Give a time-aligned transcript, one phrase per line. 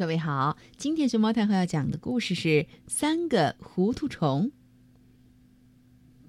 [0.00, 2.48] 各位好，今天熊猫太后要讲的故事是
[2.86, 4.50] 《三个糊涂虫》。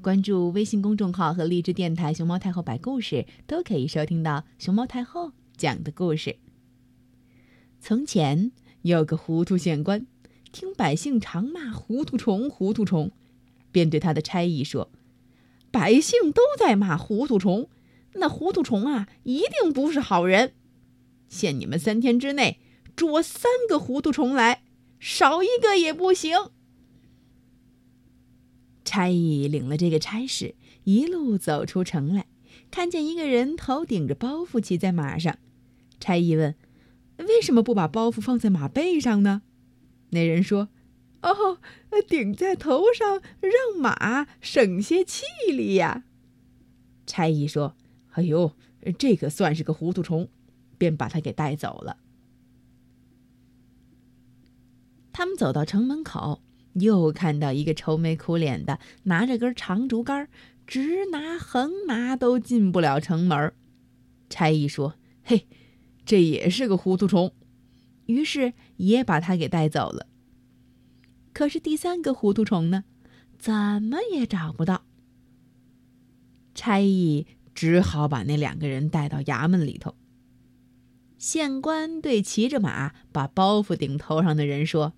[0.02, 6.36] 关注微信公众号和荔枝电台“熊猫太后摆故事”，都可以收听到熊猫太后讲的故事。
[7.79, 8.52] 从前
[8.82, 10.06] 有个糊涂县官，
[10.52, 13.12] 听百姓常骂“糊涂虫”，糊涂虫，
[13.72, 14.92] 便对他的差役说
[15.72, 17.70] ：“百姓都在骂糊涂虫，
[18.16, 20.52] 那糊涂虫啊，一定不是好人。
[21.30, 22.60] 限你们三天之内。”
[22.96, 24.64] 捉三个糊涂虫来，
[25.00, 26.52] 少一个也不行。
[28.84, 32.28] 差役领了这个差事，一路走出城来，
[32.70, 35.38] 看见一个人头顶着包袱骑在马上。
[36.00, 36.56] 差役问
[37.17, 39.44] ：“为什么不把包袱放在马背上呢？”
[40.12, 40.70] 那人说
[41.23, 41.59] ：“哦，
[42.08, 46.03] 顶在头上，让马省些气力呀。”
[47.08, 47.76] 差役说
[48.14, 48.56] ：“哎呦，
[48.98, 50.28] 这可算是个糊涂虫。”
[50.78, 51.98] 便把他给带走了。
[55.14, 56.42] 他们走到城门口，
[56.73, 60.28] 又看到一个愁眉苦脸的，拿着根长竹竿，
[60.66, 63.54] 直拿横拿都进不了城门。
[64.30, 65.48] 差役说：“嘿，
[66.06, 67.34] 这也是个糊涂虫。”
[68.08, 70.08] 于是也把他给带走了。
[71.34, 72.86] 可是第三个糊涂虫呢，
[73.38, 74.84] 怎么也找不到。
[76.56, 79.95] 差役只好把那两个人带到衙门里头。
[81.17, 84.94] 县官对骑着马把包袱顶头上的人说。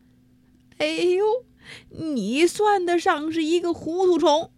[0.84, 1.46] 哎呦，
[1.90, 4.52] 你算得上是一个糊涂虫。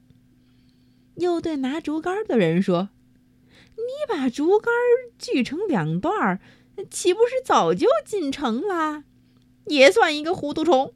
[1.17, 2.89] 又对拿竹竿的人说
[3.77, 4.73] ：“你把竹竿
[5.19, 6.41] 锯成两段，
[6.89, 9.03] 岂不是早就进城了？
[9.67, 10.93] 也算一个糊涂虫。”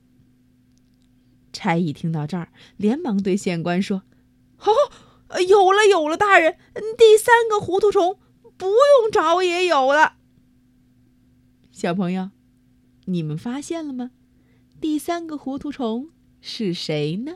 [1.53, 4.01] 差役听到这儿，连忙对县官说
[4.59, 6.57] ：“哦，有了有了，大人，
[6.97, 8.17] 第三个糊涂虫
[8.57, 10.15] 不用找也有了。”
[11.71, 12.31] 小朋友，
[13.05, 14.11] 你们发现了吗？
[14.81, 16.07] 第三个糊涂虫
[16.39, 17.35] 是谁呢？